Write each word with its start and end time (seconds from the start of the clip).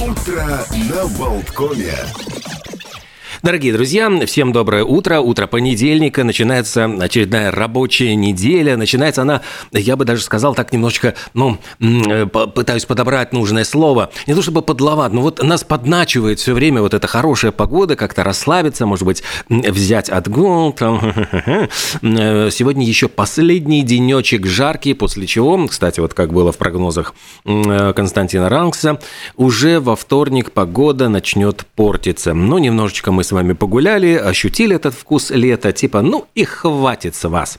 Утро 0.00 0.64
на 0.72 1.06
Болткоме. 1.18 1.94
Дорогие 3.40 3.72
друзья, 3.72 4.10
всем 4.26 4.52
доброе 4.52 4.82
утро. 4.82 5.20
Утро 5.20 5.46
понедельника. 5.46 6.24
Начинается 6.24 6.86
очередная 6.86 7.52
рабочая 7.52 8.16
неделя. 8.16 8.76
Начинается 8.76 9.22
она, 9.22 9.42
я 9.70 9.94
бы 9.94 10.04
даже 10.04 10.22
сказал, 10.22 10.56
так 10.56 10.72
немножечко, 10.72 11.14
ну, 11.34 11.58
э, 11.80 12.26
пытаюсь 12.26 12.84
подобрать 12.84 13.32
нужное 13.32 13.62
слово. 13.62 14.10
Не 14.26 14.34
то 14.34 14.42
чтобы 14.42 14.62
подловат, 14.62 15.12
но 15.12 15.20
вот 15.20 15.40
нас 15.40 15.62
подначивает 15.62 16.40
все 16.40 16.52
время 16.52 16.82
вот 16.82 16.94
эта 16.94 17.06
хорошая 17.06 17.52
погода, 17.52 17.94
как-то 17.94 18.24
расслабиться, 18.24 18.86
может 18.86 19.04
быть, 19.04 19.22
взять 19.48 20.08
отгул. 20.08 20.74
Э, 22.02 22.50
сегодня 22.50 22.86
еще 22.86 23.08
последний 23.08 23.82
денечек 23.82 24.46
жаркий, 24.46 24.94
после 24.94 25.26
чего, 25.26 25.66
кстати, 25.66 26.00
вот 26.00 26.14
как 26.14 26.32
было 26.32 26.52
в 26.52 26.56
прогнозах 26.56 27.14
э, 27.44 27.92
Константина 27.94 28.48
Ранкса, 28.48 28.98
уже 29.36 29.80
во 29.80 29.96
вторник 29.96 30.52
погода 30.52 31.08
начнет 31.08 31.64
портиться. 31.76 32.34
Ну, 32.34 32.58
немножечко 32.58 33.12
мы 33.12 33.24
с 33.28 33.32
вами 33.32 33.52
погуляли, 33.52 34.14
ощутили 34.14 34.74
этот 34.74 34.94
вкус 34.94 35.30
лета, 35.30 35.72
типа, 35.72 36.00
ну 36.02 36.26
и 36.34 36.44
хватит 36.44 37.14
с 37.14 37.28
вас. 37.28 37.58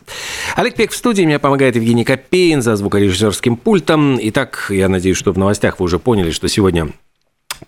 Олег 0.55 0.75
Пек 0.75 0.91
в 0.91 0.95
студии, 0.95 1.23
мне 1.23 1.37
помогает 1.37 1.75
Евгений 1.75 2.03
Копейн 2.03 2.61
за 2.61 2.75
звукорежиссерским 2.75 3.55
пультом. 3.55 4.17
Итак, 4.19 4.67
я 4.69 4.89
надеюсь, 4.89 5.17
что 5.17 5.31
в 5.31 5.37
новостях 5.37 5.79
вы 5.79 5.85
уже 5.85 5.99
поняли, 5.99 6.31
что 6.31 6.47
сегодня 6.47 6.89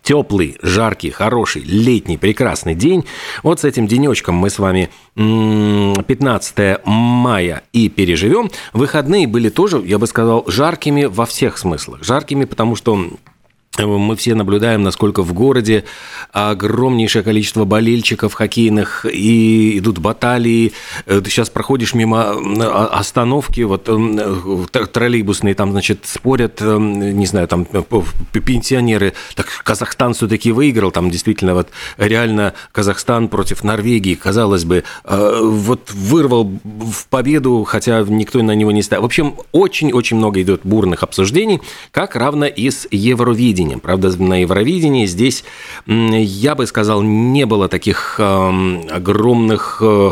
теплый, 0.02 0.58
жаркий, 0.62 1.12
хороший, 1.12 1.62
летний, 1.62 2.18
прекрасный 2.18 2.76
день. 2.76 3.06
Вот 3.44 3.60
с 3.60 3.66
этим 3.66 3.88
денечком 3.88 4.36
мы 4.36 4.50
с 4.50 4.58
вами 4.58 4.90
15 5.16 6.80
мая 6.86 7.62
и 7.72 7.90
переживем. 7.90 8.50
Выходные 8.74 9.28
были 9.28 9.50
тоже, 9.50 9.82
я 9.86 10.00
бы 10.00 10.08
сказал, 10.08 10.46
жаркими 10.48 11.06
во 11.06 11.26
всех 11.26 11.58
смыслах. 11.58 12.04
Жаркими, 12.04 12.46
потому 12.46 12.76
что 12.76 13.10
мы 13.78 14.16
все 14.18 14.36
наблюдаем, 14.36 14.84
насколько 14.84 15.24
в 15.24 15.34
городе 15.34 15.86
огромнейшее 16.34 17.24
количество 17.24 17.64
болельщиков 17.64 18.34
хоккейных, 18.34 19.06
и 19.06 19.78
идут 19.78 20.00
баталии. 20.00 20.74
Э, 21.06 21.22
ты 21.24 21.30
сейчас 21.30 21.50
проходишь 21.50 21.94
мимо 21.94 22.36
остановки, 22.92 23.62
вот 23.62 23.88
э, 23.88 24.86
троллейбусные, 24.88 25.56
там, 25.56 25.72
значит, 25.72 26.00
спорят, 26.04 26.58
э, 26.60 26.78
не 26.78 27.26
знаю, 27.26 27.48
там 27.48 27.66
пенсионеры. 27.66 29.14
Так 29.36 29.48
Казахстан 29.64 30.14
все-таки 30.16 30.52
выиграл, 30.52 30.92
там 30.92 31.10
действительно 31.10 31.54
вот 31.54 31.70
реально 31.98 32.54
Казахстан 32.74 33.30
против 33.30 33.64
Норвегии, 33.64 34.16
казалось 34.16 34.66
бы, 34.66 34.84
вот 35.06 35.92
вырвал 35.92 36.52
в 36.64 37.08
победу, 37.08 37.64
хотя 37.64 38.02
никто 38.02 38.42
на 38.44 38.54
него 38.54 38.72
не 38.72 38.82
ставил. 38.82 39.04
В 39.04 39.06
общем, 39.06 39.36
очень-очень 39.54 40.18
много 40.18 40.42
идет 40.42 40.62
бурных 40.64 41.04
обсуждений, 41.04 41.62
как 41.92 42.18
равно 42.18 42.46
и 42.46 42.70
с 42.70 42.88
Евровидением. 42.92 43.61
Евровидением. 43.62 43.80
Правда, 43.80 44.10
на 44.22 44.42
Евровидении 44.42 45.06
здесь, 45.06 45.44
я 45.86 46.56
бы 46.56 46.66
сказал, 46.68 47.02
не 47.02 47.46
было 47.46 47.68
таких 47.68 48.20
огромных 48.20 49.78
э, 49.82 50.12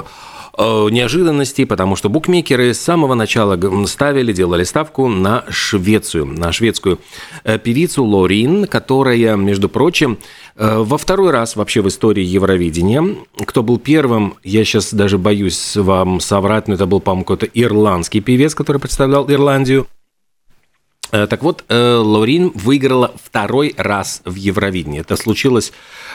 э, 0.57 0.87
неожиданностей, 0.91 1.65
потому 1.65 1.95
что 1.95 2.09
букмекеры 2.09 2.73
с 2.73 2.79
самого 2.79 3.15
начала 3.15 3.57
ставили, 3.85 4.33
делали 4.33 4.63
ставку 4.63 5.07
на 5.07 5.43
Швецию, 5.49 6.25
на 6.25 6.51
шведскую 6.51 6.99
э, 7.43 7.57
певицу 7.57 8.03
Лорин, 8.03 8.65
которая, 8.67 9.35
между 9.35 9.69
прочим, 9.69 10.17
во 10.55 10.97
второй 10.97 11.31
раз 11.31 11.55
вообще 11.55 11.81
в 11.81 11.87
истории 11.87 12.23
Евровидения, 12.23 13.15
кто 13.45 13.63
был 13.63 13.79
первым, 13.79 14.35
я 14.43 14.65
сейчас 14.65 14.93
даже 14.93 15.17
боюсь 15.17 15.77
вам 15.77 16.19
соврать, 16.19 16.67
но 16.67 16.73
это 16.75 16.85
был, 16.85 16.99
по-моему, 16.99 17.23
какой-то 17.23 17.47
ирландский 17.53 18.19
певец, 18.19 18.55
который 18.55 18.79
представлял 18.79 19.29
Ирландию– 19.31 19.87
Э, 19.98 19.98
так 21.11 21.41
вот, 21.43 21.63
э, 21.67 21.95
Лорин 21.95 22.51
выиграла 22.53 23.13
второй 23.23 23.73
раз 23.77 24.21
в 24.25 24.35
Евровидении. 24.35 25.01
Это 25.01 25.15
случилось, 25.15 25.71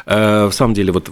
э, 0.06 0.46
в 0.46 0.52
самом 0.52 0.74
деле, 0.74 0.92
вот 0.92 1.10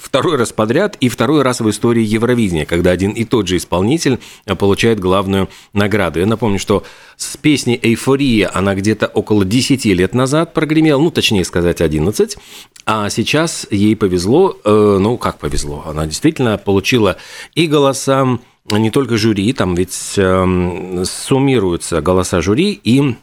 второй 0.00 0.36
раз 0.36 0.52
подряд 0.52 0.96
и 1.00 1.08
второй 1.08 1.42
раз 1.42 1.60
в 1.60 1.68
истории 1.68 2.02
Евровидения, 2.02 2.64
когда 2.64 2.90
один 2.90 3.12
и 3.12 3.24
тот 3.24 3.48
же 3.48 3.56
исполнитель 3.56 4.18
получает 4.58 5.00
главную 5.00 5.48
награду. 5.72 6.20
Я 6.20 6.26
напомню, 6.26 6.58
что 6.58 6.84
с 7.16 7.36
песней 7.36 7.78
«Эйфория» 7.82 8.50
она 8.52 8.74
где-то 8.74 9.06
около 9.06 9.44
10 9.44 9.84
лет 9.86 10.14
назад 10.14 10.54
прогремела, 10.54 11.00
ну, 11.00 11.10
точнее 11.10 11.44
сказать, 11.44 11.80
11, 11.80 12.36
а 12.86 13.10
сейчас 13.10 13.66
ей 13.70 13.96
повезло, 13.96 14.56
ну, 14.64 15.18
как 15.18 15.38
повезло, 15.38 15.84
она 15.86 16.06
действительно 16.06 16.56
получила 16.58 17.16
и 17.54 17.66
голоса 17.66 18.38
не 18.70 18.90
только 18.90 19.16
жюри, 19.16 19.52
там 19.52 19.74
ведь 19.74 20.14
э, 20.16 21.04
суммируются 21.04 22.00
голоса 22.00 22.40
жюри 22.40 22.72
и 22.72 23.16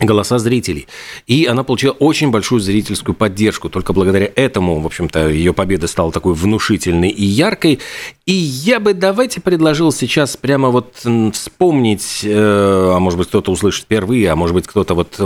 голоса 0.00 0.38
зрителей. 0.38 0.86
И 1.26 1.46
она 1.46 1.62
получила 1.62 1.92
очень 1.92 2.30
большую 2.30 2.60
зрительскую 2.60 3.14
поддержку. 3.14 3.68
Только 3.68 3.92
благодаря 3.92 4.30
этому, 4.34 4.80
в 4.80 4.86
общем-то, 4.86 5.28
ее 5.28 5.52
победа 5.52 5.86
стала 5.86 6.10
такой 6.12 6.34
внушительной 6.34 7.10
и 7.10 7.24
яркой. 7.24 7.80
И 8.26 8.32
я 8.32 8.80
бы 8.80 8.94
давайте 8.94 9.40
предложил 9.40 9.92
сейчас 9.92 10.36
прямо 10.36 10.70
вот 10.70 11.06
вспомнить, 11.32 12.20
э, 12.24 12.92
а 12.94 12.98
может 12.98 13.18
быть, 13.18 13.28
кто-то 13.28 13.52
услышит 13.52 13.84
впервые, 13.84 14.30
а 14.30 14.36
может 14.36 14.54
быть, 14.54 14.66
кто-то 14.66 14.94
вот 14.94 15.20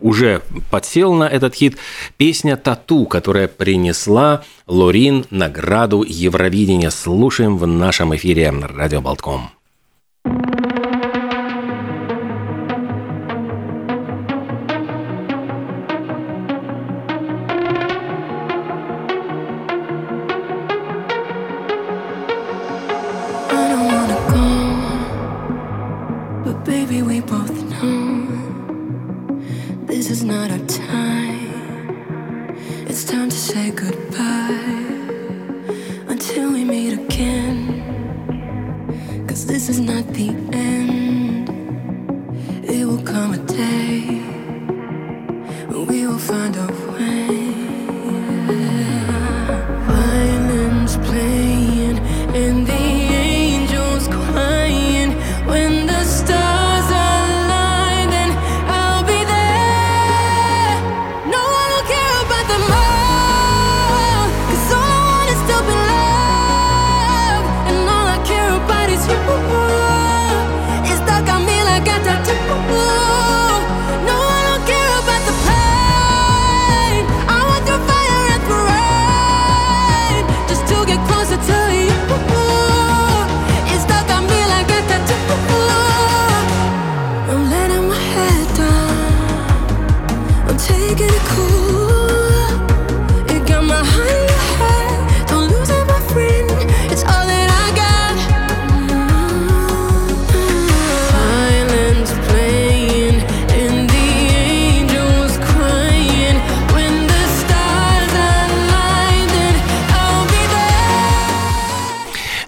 уже 0.00 0.42
подсел 0.70 1.14
на 1.14 1.24
этот 1.24 1.54
хит, 1.54 1.76
песня 2.16 2.56
«Тату», 2.56 3.06
которая 3.06 3.48
принесла 3.48 4.42
Лорин 4.66 5.24
награду 5.30 6.04
Евровидения. 6.06 6.90
Слушаем 6.90 7.56
в 7.56 7.66
нашем 7.66 8.14
эфире 8.14 8.50
«Радио 8.50 9.00
Болтком». 9.00 9.59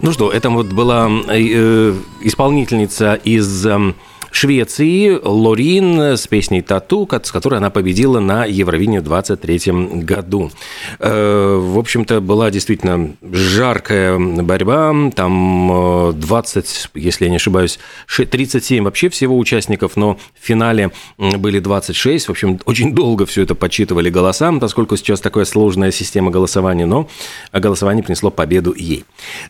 Ну 0.02 0.10
что, 0.10 0.32
это 0.32 0.50
вот 0.50 0.66
была 0.66 1.08
э, 1.28 1.94
исполнительница 2.20 3.14
из 3.14 3.64
э, 3.64 3.94
Швеции 4.32 5.20
Лорин 5.22 6.00
с 6.00 6.26
песней 6.26 6.62
«Тату», 6.62 7.08
с 7.22 7.30
которой 7.30 7.56
она 7.56 7.70
победила 7.70 8.18
на 8.18 8.46
Евровине 8.46 9.00
в 9.00 9.04
23 9.04 10.00
году. 10.02 10.50
Э, 10.98 11.58
в 11.60 11.78
общем-то, 11.78 12.20
была 12.20 12.50
действительно 12.50 13.14
жаркая 13.22 14.18
борьба. 14.18 15.10
Там 15.14 16.18
20, 16.18 16.90
э, 16.94 16.98
если 16.98 17.26
я 17.26 17.30
не 17.30 17.36
ошибаюсь, 17.36 17.78
37 18.08 18.82
вообще 18.82 19.10
всего 19.10 19.38
участников, 19.38 19.96
но 19.96 20.18
в 20.40 20.44
финале 20.44 20.90
были 21.18 21.58
26. 21.58 22.26
В 22.26 22.30
общем, 22.30 22.58
очень 22.64 22.94
долго 22.94 23.26
все 23.26 23.42
это 23.42 23.54
подсчитывали 23.54 24.08
голосам, 24.08 24.60
поскольку 24.60 24.96
сейчас 24.96 25.20
такая 25.20 25.44
сложная 25.44 25.90
система 25.90 26.30
голосования, 26.30 26.86
но 26.86 27.08
голосование 27.52 28.02
принесло 28.02 28.30
победу 28.30 28.74
ей. 28.74 29.04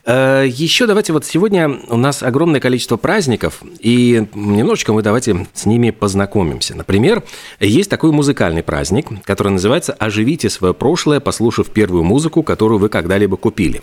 Э, 0.05 0.44
Еще 0.46 0.87
давайте 0.87 1.12
вот 1.12 1.25
сегодня 1.25 1.70
у 1.88 1.96
нас 1.96 2.23
огромное 2.23 2.61
количество 2.61 2.96
праздников, 2.96 3.62
и 3.79 4.26
немножечко 4.73 4.95
мы 4.95 5.03
давайте 5.03 5.47
с 5.53 5.67
ними 5.67 5.91
познакомимся. 5.91 6.75
Например, 6.75 7.23
есть 7.61 7.91
такой 7.91 8.11
музыкальный 8.11 8.63
праздник, 8.63 9.07
который 9.25 9.53
называется 9.53 9.93
«Оживите 9.93 10.49
свое 10.49 10.73
прошлое, 10.73 11.21
послушав 11.21 11.69
первую 11.69 12.05
музыку, 12.05 12.43
которую 12.43 12.79
вы 12.79 12.89
когда-либо 12.89 13.37
купили». 13.37 13.83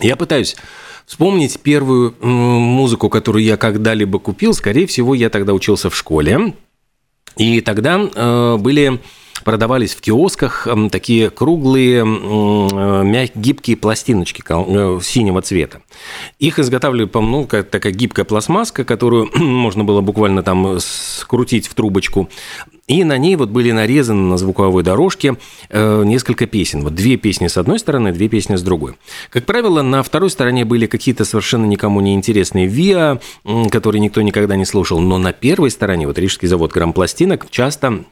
Я 0.00 0.16
пытаюсь 0.16 0.56
вспомнить 1.06 1.60
первую 1.60 2.16
музыку, 2.20 3.08
которую 3.08 3.44
я 3.44 3.56
когда-либо 3.56 4.18
купил. 4.18 4.54
Скорее 4.54 4.88
всего, 4.88 5.14
я 5.14 5.30
тогда 5.30 5.54
учился 5.54 5.88
в 5.88 5.94
школе. 5.94 6.54
И 7.36 7.60
тогда 7.60 8.00
э, 8.12 8.56
были 8.58 9.00
продавались 9.42 9.94
в 9.94 10.00
киосках 10.00 10.66
такие 10.90 11.30
круглые, 11.30 12.02
э, 12.02 13.02
мягкие, 13.04 13.42
гибкие 13.42 13.76
пластиночки 13.76 14.42
э, 14.48 15.00
синего 15.02 15.42
цвета. 15.42 15.82
Их 16.38 16.58
изготавливали, 16.58 17.08
по-моему, 17.08 17.46
как 17.46 17.70
такая 17.70 17.92
гибкая 17.92 18.24
пластмасска, 18.24 18.84
которую 18.84 19.30
можно 19.34 19.84
было 19.84 20.00
буквально 20.00 20.42
там 20.42 20.78
скрутить 20.80 21.66
в 21.66 21.74
трубочку. 21.74 22.28
И 22.88 23.04
на 23.04 23.16
ней 23.16 23.36
вот 23.36 23.48
были 23.48 23.70
нарезаны 23.70 24.22
на 24.22 24.36
звуковой 24.36 24.82
дорожке 24.82 25.36
э, 25.70 26.02
несколько 26.04 26.46
песен. 26.46 26.82
Вот 26.82 26.94
две 26.94 27.16
песни 27.16 27.46
с 27.46 27.56
одной 27.56 27.78
стороны, 27.78 28.12
две 28.12 28.28
песни 28.28 28.56
с 28.56 28.62
другой. 28.62 28.94
Как 29.30 29.46
правило, 29.46 29.82
на 29.82 30.02
второй 30.02 30.30
стороне 30.30 30.64
были 30.64 30.86
какие-то 30.86 31.24
совершенно 31.24 31.64
никому 31.64 32.00
не 32.00 32.14
интересные 32.14 32.66
ВИА, 32.66 33.20
которые 33.70 34.00
никто 34.00 34.20
никогда 34.20 34.56
не 34.56 34.64
слушал. 34.64 35.00
Но 35.00 35.18
на 35.18 35.32
первой 35.32 35.70
стороне, 35.70 36.06
вот 36.06 36.18
Рижский 36.18 36.48
завод 36.48 36.72
грампластинок, 36.72 37.48
часто 37.50 38.04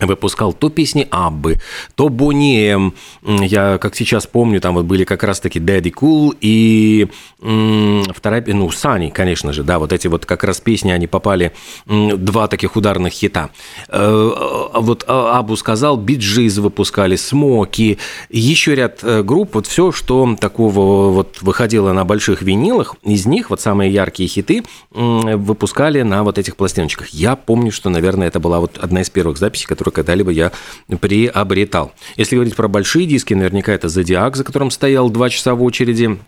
выпускал 0.00 0.52
то 0.52 0.68
песни 0.68 1.06
Аббы, 1.10 1.56
то 1.94 2.08
Бони 2.08 2.92
Я, 3.22 3.78
как 3.78 3.96
сейчас 3.96 4.26
помню, 4.26 4.60
там 4.60 4.74
вот 4.74 4.84
были 4.84 5.04
как 5.04 5.22
раз-таки 5.22 5.58
Daddy 5.58 5.92
Cool 5.92 6.36
и 6.40 7.08
вторая, 7.38 8.44
ну, 8.46 8.70
Сани, 8.70 9.10
конечно 9.10 9.52
же, 9.52 9.62
да, 9.62 9.78
вот 9.78 9.92
эти 9.92 10.06
вот 10.08 10.26
как 10.26 10.44
раз 10.44 10.60
песни, 10.60 10.90
они 10.90 11.06
попали, 11.06 11.52
два 11.86 12.48
таких 12.48 12.76
ударных 12.76 13.12
хита. 13.12 13.50
Э, 13.88 14.68
вот 14.74 15.04
а, 15.06 15.38
Абу 15.38 15.56
сказал, 15.56 15.96
Биджиз 15.96 16.58
выпускали, 16.58 17.16
Смоки, 17.16 17.98
еще 18.30 18.74
ряд 18.74 19.00
э, 19.02 19.22
групп, 19.22 19.54
вот 19.54 19.66
все, 19.66 19.92
что 19.92 20.36
такого 20.40 21.10
вот 21.12 21.42
выходило 21.42 21.92
на 21.92 22.04
больших 22.04 22.42
винилах, 22.42 22.96
из 23.02 23.26
них 23.26 23.50
вот 23.50 23.60
самые 23.60 23.92
яркие 23.92 24.28
хиты 24.28 24.64
выпускали 24.90 26.02
на 26.02 26.24
вот 26.24 26.38
этих 26.38 26.56
пластиночках. 26.56 27.08
Я 27.10 27.36
помню, 27.36 27.70
что, 27.70 27.90
наверное, 27.90 28.28
это 28.28 28.40
была 28.40 28.60
вот 28.60 28.78
одна 28.78 29.02
из 29.02 29.10
первых 29.10 29.38
записей, 29.38 29.66
которую 29.66 29.85
когда-либо 29.90 30.30
я 30.30 30.52
приобретал. 31.00 31.92
Если 32.16 32.36
говорить 32.36 32.56
про 32.56 32.68
большие 32.68 33.06
диски, 33.06 33.34
наверняка 33.34 33.72
это 33.72 33.88
«Зодиак», 33.88 34.36
за 34.36 34.44
которым 34.44 34.70
стоял 34.70 35.10
два 35.10 35.30
часа 35.30 35.54
в 35.54 35.62
очереди, 35.62 36.18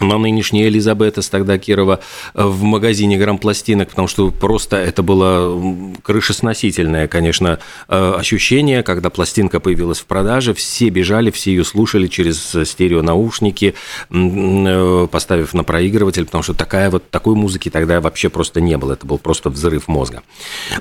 на 0.00 0.18
нынешняя 0.18 0.66
Элизабетас, 0.68 1.28
тогда 1.28 1.56
Кирова, 1.56 2.00
в 2.34 2.62
магазине 2.64 3.16
грампластинок, 3.16 3.90
потому 3.90 4.08
что 4.08 4.32
просто 4.32 4.76
это 4.76 5.04
было 5.04 5.94
крышесносительное, 6.02 7.06
конечно, 7.06 7.60
э, 7.88 8.14
ощущение, 8.18 8.82
когда 8.82 9.08
пластинка 9.08 9.60
появилась 9.60 10.00
в 10.00 10.06
продаже, 10.06 10.52
все 10.52 10.88
бежали, 10.88 11.30
все 11.30 11.52
ее 11.52 11.64
слушали 11.64 12.08
через 12.08 12.56
стереонаушники, 12.64 13.74
э, 14.10 15.08
поставив 15.12 15.54
на 15.54 15.62
проигрыватель, 15.62 16.24
потому 16.24 16.42
что 16.42 16.54
такая 16.54 16.90
вот, 16.90 17.08
такой 17.10 17.36
музыки 17.36 17.70
тогда 17.70 18.00
вообще 18.00 18.30
просто 18.30 18.60
не 18.60 18.76
было, 18.76 18.94
это 18.94 19.06
был 19.06 19.18
просто 19.18 19.48
взрыв 19.48 19.86
мозга. 19.86 20.24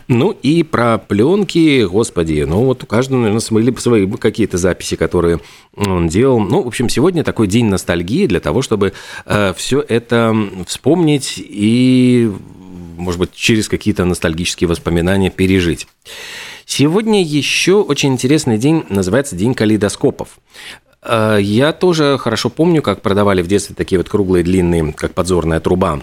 Ну 0.08 0.32
и 0.32 0.64
про 0.64 0.98
пленки, 0.98 1.84
господи, 1.84 2.46
ну 2.48 2.66
вот 2.66 2.82
у 2.84 2.88
каждого, 2.88 3.20
наверное, 3.20 3.44
были 3.52 3.76
свои 3.78 4.08
какие-то 4.08 4.58
записи, 4.58 4.96
которые 4.96 5.40
он 5.76 6.08
делал. 6.08 6.40
Ну, 6.40 6.62
в 6.62 6.68
общем, 6.68 6.90
сегодня 6.90 7.24
такой 7.24 7.48
день 7.48 7.66
ностальгии 7.66 8.26
для 8.26 8.40
того, 8.40 8.62
чтобы 8.62 8.94
все 9.56 9.84
это 9.88 10.36
вспомнить 10.68 11.36
и, 11.38 12.32
может 12.98 13.20
быть, 13.20 13.34
через 13.34 13.68
какие-то 13.68 14.06
ностальгические 14.06 14.68
воспоминания 14.68 15.30
пережить. 15.30 15.88
Сегодня 16.66 17.24
еще 17.24 17.82
очень 17.82 18.14
интересный 18.14 18.58
день, 18.58 18.86
называется 18.90 19.36
День 19.36 19.54
калейдоскопов. 19.54 20.40
Э, 21.04 21.38
я 21.40 21.74
тоже 21.74 22.18
хорошо 22.18 22.50
помню, 22.50 22.82
как 22.82 23.02
продавали 23.02 23.42
в 23.42 23.48
детстве 23.48 23.76
такие 23.76 24.00
вот 24.00 24.10
круглые, 24.10 24.44
длинные, 24.44 24.94
как 24.94 25.14
подзорная 25.14 25.60
труба, 25.60 26.02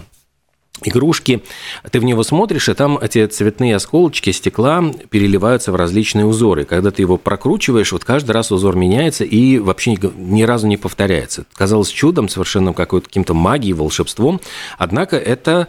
игрушки, 0.83 1.43
ты 1.89 1.99
в 1.99 2.03
него 2.03 2.23
смотришь, 2.23 2.69
и 2.69 2.73
там 2.73 2.97
эти 2.97 3.25
цветные 3.27 3.75
осколочки 3.75 4.31
стекла 4.31 4.83
переливаются 5.09 5.71
в 5.71 5.75
различные 5.75 6.25
узоры. 6.25 6.65
Когда 6.65 6.91
ты 6.91 7.01
его 7.01 7.17
прокручиваешь, 7.17 7.91
вот 7.91 8.03
каждый 8.03 8.31
раз 8.31 8.51
узор 8.51 8.75
меняется 8.75 9.23
и 9.23 9.59
вообще 9.59 9.97
ни 10.15 10.43
разу 10.43 10.67
не 10.67 10.77
повторяется. 10.77 11.45
Казалось 11.53 11.89
чудом, 11.89 12.29
совершенно 12.29 12.73
какой-то 12.73 13.33
магией, 13.33 13.73
волшебством. 13.73 14.41
Однако 14.77 15.17
это 15.17 15.67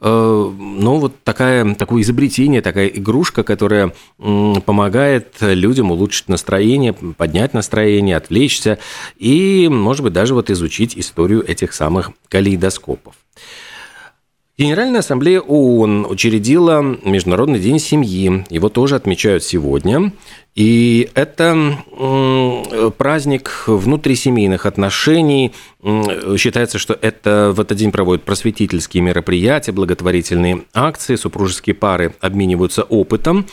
э, 0.00 0.06
ну, 0.06 0.98
вот 0.98 1.22
такая, 1.22 1.74
такое 1.74 2.02
изобретение, 2.02 2.62
такая 2.62 2.86
игрушка, 2.88 3.42
которая 3.42 3.92
помогает 4.18 5.36
людям 5.40 5.90
улучшить 5.90 6.28
настроение, 6.28 6.92
поднять 6.92 7.54
настроение, 7.54 8.16
отвлечься 8.16 8.78
и, 9.16 9.68
может 9.70 10.02
быть, 10.02 10.12
даже 10.12 10.34
вот 10.34 10.50
изучить 10.50 10.96
историю 10.96 11.46
этих 11.46 11.72
самых 11.72 12.12
калейдоскопов. 12.28 13.14
Генеральная 14.56 15.00
ассамблея 15.00 15.40
ООН 15.40 16.06
учредила 16.08 16.80
Международный 16.80 17.58
день 17.58 17.80
семьи. 17.80 18.46
Его 18.50 18.68
тоже 18.68 18.94
отмечают 18.94 19.42
сегодня. 19.42 20.12
И 20.54 21.10
это 21.14 21.76
праздник 22.96 23.64
внутрисемейных 23.66 24.64
отношений. 24.66 25.52
Считается, 26.38 26.78
что 26.78 26.96
это 27.02 27.52
в 27.52 27.58
этот 27.58 27.78
день 27.78 27.90
проводят 27.90 28.22
просветительские 28.22 29.02
мероприятия, 29.02 29.72
благотворительные 29.72 30.62
акции, 30.72 31.16
супружеские 31.16 31.74
пары 31.74 32.14
обмениваются 32.20 32.84
опытом, 32.84 33.46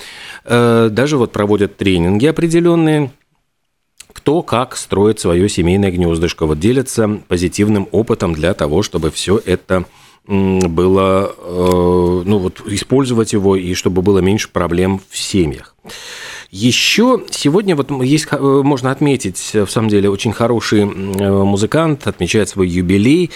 э, 0.45 0.89
даже 0.91 1.17
вот 1.17 1.31
проводят 1.31 1.77
тренинги 1.77 2.27
определенные 2.27 3.11
кто 4.13 4.43
как 4.43 4.77
строит 4.77 5.19
свое 5.19 5.49
семейное 5.49 5.89
гнездышко. 5.89 6.45
Вот 6.45 6.59
делятся 6.59 7.21
позитивным 7.27 7.87
опытом 7.91 8.33
для 8.33 8.53
того, 8.53 8.83
чтобы 8.83 9.09
все 9.09 9.41
это 9.43 9.85
было, 10.27 11.35
э, 11.37 12.21
ну 12.25 12.37
вот, 12.37 12.61
использовать 12.67 13.33
его, 13.33 13.55
и 13.55 13.73
чтобы 13.73 14.01
было 14.01 14.19
меньше 14.19 14.49
проблем 14.49 15.01
в 15.09 15.17
семьях. 15.17 15.75
Еще 16.51 17.23
сегодня 17.29 17.75
вот 17.75 17.89
есть, 18.03 18.27
э, 18.31 18.37
можно 18.37 18.91
отметить, 18.91 19.51
в 19.53 19.67
самом 19.67 19.89
деле, 19.89 20.09
очень 20.09 20.33
хороший 20.33 20.85
музыкант, 20.85 22.07
отмечает 22.07 22.49
свой 22.49 22.67
юбилей. 22.67 23.31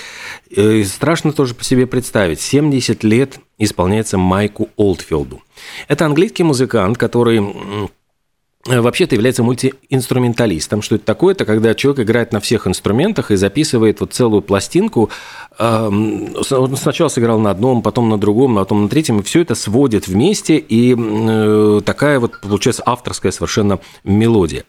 И 0.50 0.84
страшно 0.84 1.32
тоже 1.32 1.56
по 1.56 1.64
себе 1.64 1.88
представить. 1.88 2.42
70 2.42 3.04
лет 3.04 3.40
исполняется 3.58 4.18
Майку 4.18 4.70
Олдфилду. 4.76 5.42
Это 5.88 6.06
английский 6.06 6.44
музыкант, 6.44 6.98
который 6.98 7.40
Э, 7.40 7.88
вообще-то 8.66 9.14
является 9.14 9.44
мультиинструменталистом. 9.44 10.82
Что 10.82 10.96
это 10.96 11.06
такое? 11.06 11.36
Это 11.36 11.46
когда 11.46 11.76
человек 11.76 12.06
играет 12.06 12.34
на 12.34 12.40
всех 12.40 12.66
инструментах 12.66 13.30
и 13.30 13.36
записывает 13.36 14.00
вот 14.00 14.14
целую 14.14 14.42
пластинку. 14.42 15.12
Он 15.60 16.76
сначала 16.76 17.10
сыграл 17.10 17.40
на 17.40 17.52
одном, 17.52 17.84
потом 17.84 18.10
на 18.10 18.18
другом, 18.18 18.56
потом 18.56 18.84
на 18.84 18.90
третьем, 18.90 19.20
и 19.20 19.24
все 19.24 19.42
это 19.42 19.54
сводит 19.54 20.08
вместе, 20.08 20.58
и 20.58 20.96
э, 20.98 21.82
такая 21.86 22.20
вот 22.20 22.42
получается 22.42 22.84
авторская 22.86 23.32
совершенно 23.32 23.80
мелодия. 24.04 24.66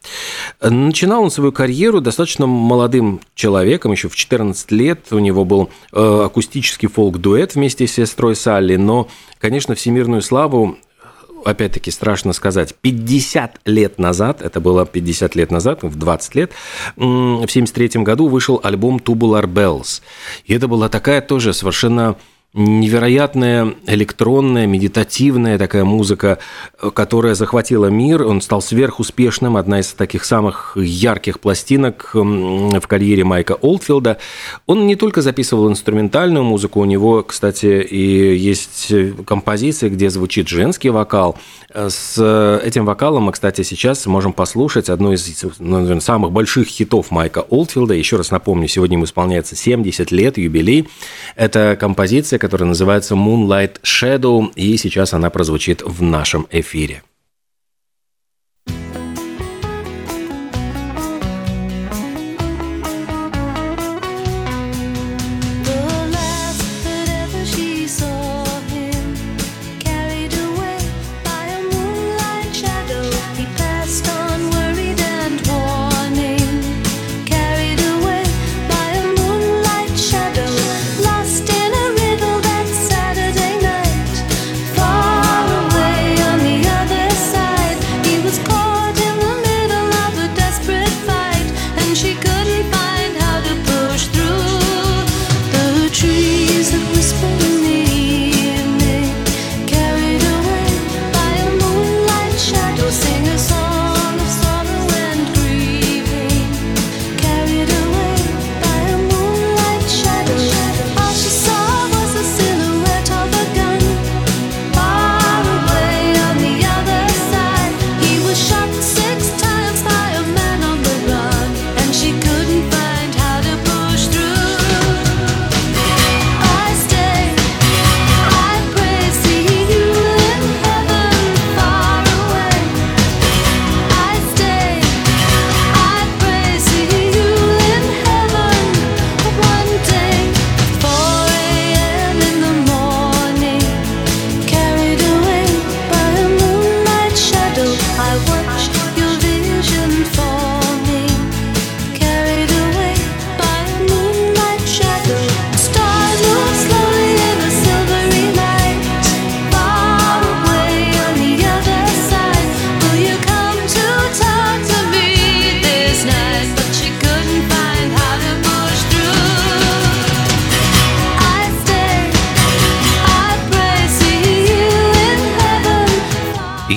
Начинал 0.61 1.23
он 1.23 1.31
свою 1.31 1.53
карьеру 1.53 2.01
достаточно 2.01 2.47
молодым 2.47 3.21
человеком, 3.35 3.93
еще 3.93 4.09
в 4.09 4.15
14 4.15 4.71
лет. 4.73 5.07
У 5.11 5.19
него 5.19 5.45
был 5.45 5.71
э, 5.93 6.23
акустический 6.27 6.89
фолк-дуэт 6.89 7.55
вместе 7.55 7.87
с 7.87 7.95
сестрой 7.95 8.37
Салли, 8.37 8.77
но, 8.77 9.09
конечно, 9.41 9.75
всемирную 9.75 10.21
славу 10.21 10.77
опять-таки, 11.47 11.91
страшно 11.91 12.33
сказать, 12.33 12.75
50 12.81 13.61
лет 13.65 13.99
назад, 13.99 14.43
это 14.43 14.61
было 14.61 14.85
50 14.85 15.35
лет 15.37 15.51
назад, 15.51 15.83
в 15.83 15.97
20 15.97 16.35
лет, 16.35 16.53
в 16.97 17.47
73 17.49 18.03
году 18.03 18.29
вышел 18.29 18.61
альбом 18.63 18.99
Tubular 18.99 19.45
Bells. 19.45 20.03
И 20.45 20.55
это 20.55 20.69
была 20.69 20.89
такая 20.89 21.21
тоже 21.21 21.53
совершенно 21.53 22.17
невероятная 22.57 23.75
электронная, 23.87 24.67
медитативная 24.67 25.59
такая 25.59 25.85
музыка, 25.85 26.39
которая 26.95 27.35
захватила 27.35 27.87
мир. 27.87 28.23
Он 28.23 28.41
стал 28.41 28.63
сверхуспешным, 28.63 29.59
одна 29.59 29.81
из 29.81 29.93
таких 29.93 30.25
самых 30.25 30.77
ярких 30.81 31.39
пластинок 31.39 32.11
в 32.15 32.87
карьере 32.89 33.25
Майка 33.25 33.53
Олдфилда. 33.53 34.17
Он 34.67 34.87
не 34.87 34.97
только 34.97 35.21
записывал 35.21 35.71
инструментальную 35.71 36.45
музыку, 36.45 36.81
у 36.81 36.87
него, 36.87 37.23
кстати, 37.23 37.83
и 37.83 38.35
есть 38.35 38.91
композиции, 39.27 39.91
где 39.91 40.09
звучит 40.09 40.49
женский 40.49 40.89
вокал. 40.89 41.37
С 41.75 42.61
этим 42.65 42.87
вокалом 42.87 43.25
мы, 43.25 43.33
кстати, 43.33 43.61
сейчас 43.63 44.07
можем 44.07 44.33
послушать 44.33 44.89
одну 44.89 45.13
из 45.13 45.45
наверное, 45.59 46.01
самых 46.01 46.33
больших 46.33 46.69
хитов 46.69 47.11
Майка 47.11 47.41
Олдфилда. 47.41 47.93
Еще 47.93 48.17
раз 48.17 48.31
напомню, 48.31 48.67
сегодня 48.67 48.97
ему 48.97 49.05
исполняется 49.05 49.57
70 49.57 50.11
лет, 50.11 50.39
юбилей. 50.39 50.89
Это 51.35 51.77
композиция, 51.79 52.39
которая 52.47 52.69
называется 52.69 53.17
Moonlight 53.17 53.81
Shadow, 53.83 54.53
и 54.55 54.77
сейчас 54.77 55.13
она 55.13 55.31
прозвучит 55.31 55.83
в 55.83 56.01
нашем 56.01 56.47
эфире. 56.51 57.03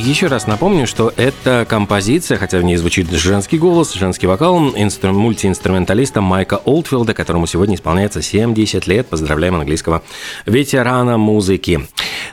Еще 0.09 0.25
раз 0.25 0.47
напомню, 0.47 0.87
что 0.87 1.13
эта 1.17 1.67
композиция, 1.69 2.39
хотя 2.39 2.57
в 2.57 2.63
ней 2.63 2.77
звучит 2.77 3.11
женский 3.11 3.59
голос, 3.59 3.93
женский 3.93 4.25
вокал, 4.25 4.57
инстру- 4.75 5.11
мультиинструменталиста 5.11 6.19
Майка 6.19 6.55
Олдфилда, 6.65 7.13
которому 7.13 7.45
сегодня 7.45 7.75
исполняется 7.75 8.23
70 8.23 8.87
лет. 8.87 9.05
Поздравляем 9.05 9.53
английского 9.53 10.01
ветерана 10.47 11.19
музыки. 11.19 11.87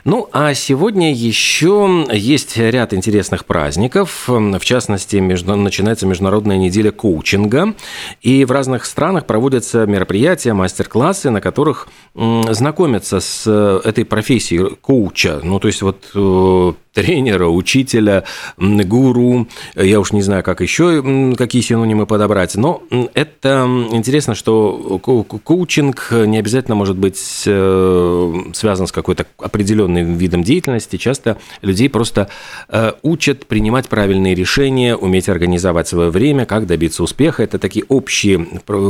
Ну, 0.05 0.27
а 0.33 0.55
сегодня 0.55 1.13
еще 1.13 2.07
есть 2.11 2.57
ряд 2.57 2.95
интересных 2.95 3.45
праздников. 3.45 4.23
В 4.27 4.59
частности, 4.61 5.17
между... 5.17 5.55
начинается 5.55 6.07
Международная 6.07 6.57
неделя 6.57 6.91
коучинга. 6.91 7.75
И 8.23 8.43
в 8.43 8.51
разных 8.51 8.85
странах 8.85 9.27
проводятся 9.27 9.85
мероприятия, 9.85 10.53
мастер-классы, 10.53 11.29
на 11.29 11.41
которых 11.41 11.89
знакомятся 12.15 13.19
с 13.19 13.47
этой 13.85 14.03
профессией 14.03 14.75
коуча. 14.77 15.41
Ну, 15.43 15.59
то 15.59 15.67
есть 15.67 15.83
вот 15.83 16.09
э, 16.15 16.73
тренера, 16.97 17.45
учителя, 17.47 18.23
гуру, 18.57 19.47
я 19.75 19.99
уж 19.99 20.13
не 20.13 20.23
знаю, 20.23 20.41
как 20.41 20.61
еще, 20.61 21.35
какие 21.37 21.61
синонимы 21.61 22.07
подобрать, 22.07 22.55
но 22.55 22.81
это 23.13 23.67
интересно, 23.91 24.33
что 24.33 24.97
коучинг 24.97 26.07
не 26.25 26.39
обязательно 26.39 26.73
может 26.73 26.97
быть 26.97 27.43
э, 27.45 28.33
связан 28.53 28.87
с 28.87 28.91
какой-то 28.91 29.27
определенным 29.37 30.15
видом 30.17 30.41
деятельности, 30.43 30.97
часто 30.97 31.37
людей 31.61 31.87
просто 31.87 32.29
э, 32.67 32.93
учат 33.03 33.45
принимать 33.45 33.87
правильные 33.89 34.33
решения, 34.33 34.95
уметь 34.95 35.29
организовать 35.29 35.87
свое 35.87 36.09
время, 36.09 36.47
как 36.47 36.65
добиться 36.65 37.03
успеха, 37.03 37.43
это 37.43 37.59
такие 37.59 37.85
общие 37.89 38.39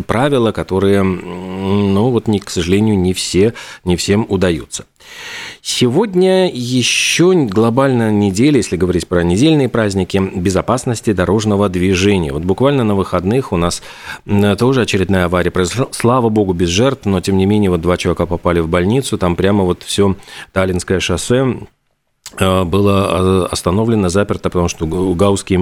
правила, 0.07 0.53
которые, 0.53 1.03
ну 1.03 2.09
вот, 2.09 2.29
не, 2.29 2.39
к 2.39 2.49
сожалению, 2.49 2.97
не 2.97 3.13
все, 3.13 3.53
не 3.83 3.97
всем 3.97 4.25
удаются. 4.29 4.85
Сегодня 5.61 6.49
еще 6.51 7.33
глобальная 7.33 8.11
неделя, 8.11 8.57
если 8.57 8.77
говорить 8.77 9.07
про 9.07 9.23
недельные 9.23 9.69
праздники, 9.69 10.17
безопасности 10.17 11.13
дорожного 11.13 11.67
движения. 11.67 12.31
Вот 12.31 12.43
буквально 12.43 12.83
на 12.83 12.95
выходных 12.95 13.51
у 13.51 13.57
нас 13.57 13.81
тоже 14.57 14.81
очередная 14.81 15.25
авария 15.25 15.51
произошла. 15.51 15.87
Слава 15.91 16.29
богу, 16.29 16.53
без 16.53 16.69
жертв, 16.69 17.05
но 17.05 17.19
тем 17.21 17.37
не 17.37 17.45
менее 17.45 17.69
вот 17.69 17.81
два 17.81 17.97
человека 17.97 18.25
попали 18.25 18.59
в 18.59 18.69
больницу. 18.69 19.17
Там 19.17 19.35
прямо 19.35 19.63
вот 19.63 19.83
все 19.83 20.15
Таллинское 20.53 20.99
шоссе 20.99 21.57
было 22.39 23.45
э, 23.45 23.47
остановлено, 23.51 24.09
заперто, 24.09 24.49
потому 24.49 24.67
что 24.67 24.85
Гаусский 24.85 25.55
э, 25.55 25.59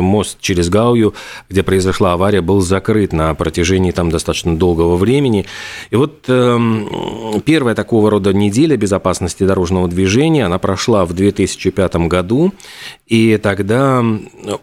мост 0.00 0.38
через 0.40 0.68
Гаую, 0.68 1.14
где 1.50 1.62
произошла 1.62 2.12
авария, 2.12 2.40
был 2.40 2.60
закрыт 2.60 3.12
на 3.12 3.34
протяжении 3.34 3.90
там 3.90 4.10
достаточно 4.10 4.56
долгого 4.56 4.96
времени. 4.96 5.44
И 5.90 5.96
вот 5.96 6.24
эм, 6.28 7.42
первая 7.44 7.74
такого 7.74 8.10
рода 8.10 8.32
неделя 8.32 8.76
безопасности 8.76 9.44
дорожного 9.44 9.88
движения, 9.88 10.46
она 10.46 10.58
прошла 10.58 11.04
в 11.04 11.12
2005 11.12 11.96
году, 12.08 12.52
и 13.06 13.36
тогда 13.36 14.02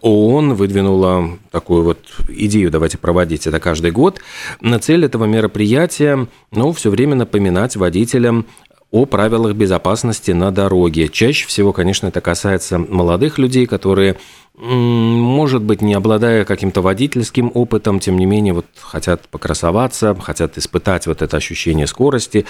ООН 0.01 0.53
выдвинула 0.55 1.37
такую 1.51 1.83
вот 1.83 1.99
идею, 2.29 2.71
давайте 2.71 2.97
проводить 2.97 3.45
это 3.45 3.59
каждый 3.59 3.91
год. 3.91 4.19
На 4.61 4.79
цель 4.79 5.05
этого 5.05 5.25
мероприятия, 5.25 6.27
ну, 6.51 6.71
все 6.71 6.89
время 6.89 7.15
напоминать 7.15 7.75
водителям 7.75 8.45
о 8.91 9.05
правилах 9.05 9.53
безопасности 9.55 10.31
на 10.31 10.51
дороге. 10.51 11.07
Чаще 11.07 11.47
всего, 11.47 11.71
конечно, 11.71 12.07
это 12.07 12.19
касается 12.21 12.77
молодых 12.77 13.37
людей, 13.37 13.65
которые 13.65 14.17
может 14.61 15.63
быть, 15.63 15.81
не 15.81 15.95
обладая 15.95 16.45
каким-то 16.45 16.81
водительским 16.81 17.49
опытом, 17.51 17.99
тем 17.99 18.17
не 18.17 18.27
менее, 18.27 18.53
вот 18.53 18.67
хотят 18.79 19.27
покрасоваться, 19.27 20.15
хотят 20.15 20.55
испытать 20.59 21.07
вот 21.07 21.23
это 21.23 21.35
ощущение 21.35 21.87
скорости, 21.87 22.45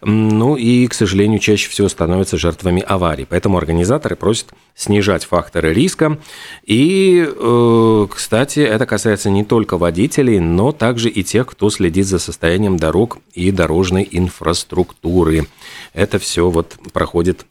ну 0.00 0.56
и, 0.56 0.88
к 0.88 0.94
сожалению, 0.94 1.38
чаще 1.38 1.70
всего 1.70 1.88
становятся 1.88 2.36
жертвами 2.36 2.82
аварий. 2.82 3.26
Поэтому 3.30 3.58
организаторы 3.58 4.16
просят 4.16 4.48
снижать 4.74 5.24
факторы 5.24 5.72
риска. 5.72 6.18
И, 6.64 7.24
э, 7.24 8.06
кстати, 8.10 8.58
это 8.58 8.84
касается 8.84 9.30
не 9.30 9.44
только 9.44 9.78
водителей, 9.78 10.40
но 10.40 10.72
также 10.72 11.10
и 11.10 11.22
тех, 11.22 11.46
кто 11.46 11.70
следит 11.70 12.06
за 12.06 12.18
состоянием 12.18 12.76
дорог 12.76 13.18
и 13.34 13.52
дорожной 13.52 14.08
инфраструктуры. 14.10 15.46
Это 15.94 16.18
все 16.18 16.50
вот 16.50 16.74
проходит 16.92 17.46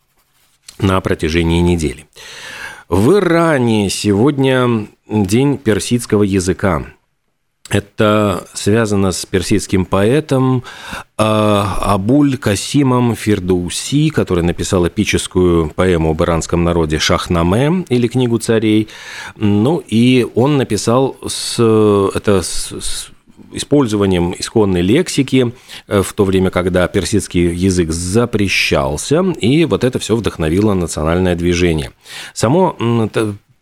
на 0.79 0.99
протяжении 0.99 1.61
недели. 1.61 2.05
В 2.91 3.19
Иране 3.19 3.89
сегодня 3.89 4.85
день 5.07 5.57
персидского 5.57 6.23
языка. 6.23 6.87
Это 7.69 8.45
связано 8.53 9.13
с 9.13 9.25
персидским 9.25 9.85
поэтом 9.85 10.65
э, 11.17 11.23
Абуль 11.23 12.35
Касимом 12.35 13.15
Фердуси, 13.15 14.09
который 14.09 14.43
написал 14.43 14.85
эпическую 14.89 15.69
поэму 15.69 16.11
об 16.11 16.21
иранском 16.21 16.65
народе 16.65 16.99
«Шахнаме» 16.99 17.85
или 17.87 18.09
«Книгу 18.09 18.39
царей». 18.39 18.89
Ну, 19.37 19.81
и 19.87 20.27
он 20.35 20.57
написал 20.57 21.15
с, 21.25 21.61
это 22.13 22.41
с, 22.41 22.73
с 22.73 23.10
использованием 23.53 24.33
исконной 24.37 24.81
лексики 24.81 25.53
э, 25.87 26.01
в 26.01 26.13
то 26.13 26.25
время, 26.25 26.49
когда 26.49 26.87
персидский 26.87 27.53
язык 27.53 27.91
запрещался, 27.91 29.21
и 29.39 29.65
вот 29.65 29.83
это 29.83 29.99
все 29.99 30.15
вдохновило 30.15 30.73
национальное 30.73 31.35
движение. 31.35 31.91
Само 32.33 32.75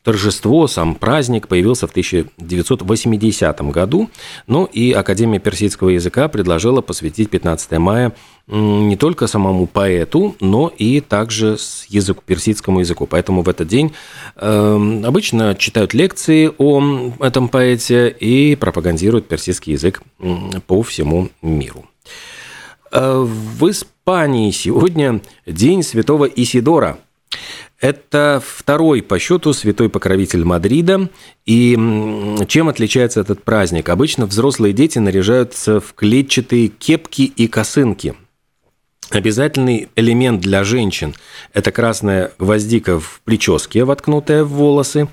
торжество, 0.03 0.67
сам 0.67 0.95
праздник 0.95 1.47
появился 1.47 1.87
в 1.87 1.91
1980 1.91 3.61
году, 3.71 4.09
ну 4.47 4.65
и 4.65 4.91
Академия 4.91 5.39
персидского 5.39 5.89
языка 5.89 6.27
предложила 6.27 6.81
посвятить 6.81 7.29
15 7.29 7.71
мая 7.73 8.13
не 8.47 8.95
только 8.97 9.27
самому 9.27 9.67
поэту, 9.67 10.35
но 10.39 10.71
и 10.75 11.01
также 11.01 11.57
с 11.57 11.85
языку, 11.89 12.23
персидскому 12.25 12.79
языку. 12.79 13.05
Поэтому 13.05 13.43
в 13.43 13.49
этот 13.49 13.67
день 13.67 13.93
э, 14.35 15.01
обычно 15.05 15.53
читают 15.53 15.93
лекции 15.93 16.51
о 16.57 17.13
этом 17.19 17.47
поэте 17.47 18.09
и 18.09 18.55
пропагандируют 18.55 19.27
персидский 19.27 19.73
язык 19.73 20.01
по 20.65 20.81
всему 20.81 21.29
миру. 21.43 21.85
Э, 22.91 23.19
в 23.23 23.69
Испании 23.69 24.49
сегодня 24.49 25.21
День 25.45 25.83
Святого 25.83 26.25
Исидора– 26.25 26.97
это 27.81 28.41
второй 28.45 29.01
по 29.01 29.19
счету 29.19 29.53
святой 29.53 29.89
покровитель 29.89 30.43
Мадрида. 30.43 31.09
И 31.45 31.73
чем 32.47 32.69
отличается 32.69 33.21
этот 33.21 33.43
праздник? 33.43 33.89
Обычно 33.89 34.25
взрослые 34.25 34.73
дети 34.73 34.99
наряжаются 34.99 35.79
в 35.79 35.93
клетчатые 35.93 36.67
кепки 36.67 37.21
и 37.23 37.47
косынки– 37.47 38.15
Обязательный 39.11 39.89
элемент 39.95 40.39
для 40.39 40.63
женщин– 40.63 41.15
это 41.53 41.71
красная 41.71 42.31
гвоздика 42.37 42.99
в 42.99 43.21
прическе, 43.25 43.83
воткнутая 43.83 44.43
в 44.43 44.49
волосы, 44.49 45.07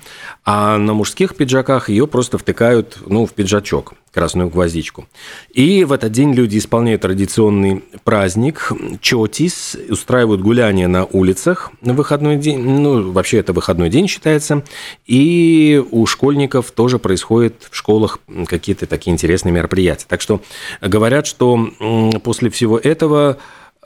а 0.45 0.77
на 0.77 0.93
мужских 0.93 1.35
пиджаках 1.35 1.89
ее 1.89 2.05
просто 2.05 2.37
втыкают 2.37 2.99
ну, 3.07 3.25
в 3.25 3.33
пиджачок, 3.33 3.95
красную 4.13 4.49
гвоздичку. 4.51 5.07
И 5.51 5.83
в 5.83 5.91
этот 5.91 6.11
день 6.11 6.33
люди 6.33 6.59
исполняют 6.59 7.01
традиционный 7.01 7.83
праздник– 8.03 8.71
чотис, 9.01 9.75
устраивают 9.89 10.41
гуляния 10.41 10.87
на 10.87 11.05
улицах 11.05 11.71
на 11.81 11.93
выходной 11.93 12.37
день, 12.37 12.59
ну, 12.59 13.11
вообще 13.11 13.39
это 13.39 13.51
выходной 13.51 13.89
день 13.89 14.07
считается, 14.07 14.63
и 15.07 15.83
у 15.89 16.05
школьников 16.05 16.69
тоже 16.69 16.99
происходят 16.99 17.67
в 17.71 17.75
школах 17.75 18.19
какие-то 18.45 18.85
такие 18.85 19.11
интересные 19.11 19.53
мероприятия. 19.53 20.05
Так 20.07 20.21
что 20.21 20.39
говорят, 20.81 21.25
что 21.25 21.71
после 22.23 22.51
всего 22.51 22.77
этого 22.77 23.37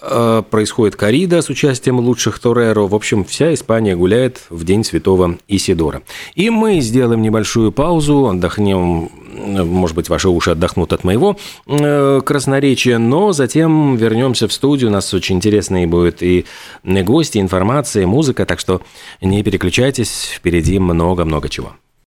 происходит 0.01 0.95
корида 0.95 1.41
с 1.41 1.49
участием 1.49 1.99
лучших 1.99 2.39
Тореро. 2.39 2.87
В 2.87 2.95
общем, 2.95 3.23
вся 3.23 3.53
Испания 3.53 3.95
гуляет 3.95 4.41
в 4.49 4.63
День 4.63 4.83
Святого 4.83 5.37
Исидора. 5.47 6.01
И 6.35 6.49
мы 6.49 6.79
сделаем 6.81 7.21
небольшую 7.21 7.71
паузу, 7.71 8.27
отдохнем, 8.27 9.09
может 9.33 9.95
быть, 9.95 10.09
ваши 10.09 10.29
уши 10.29 10.51
отдохнут 10.51 10.93
от 10.93 11.03
моего 11.03 11.37
э, 11.67 12.21
красноречия, 12.25 12.97
но 12.97 13.31
затем 13.31 13.95
вернемся 13.95 14.47
в 14.47 14.53
студию. 14.53 14.89
У 14.89 14.93
нас 14.93 15.13
очень 15.13 15.37
интересные 15.37 15.87
будут 15.87 16.21
и 16.23 16.45
гости, 16.83 17.37
информация, 17.37 18.03
и 18.03 18.05
музыка, 18.05 18.45
так 18.45 18.59
что 18.59 18.81
не 19.21 19.43
переключайтесь, 19.43 20.31
впереди 20.35 20.79
много-много 20.79 21.49
чего. 21.49 21.73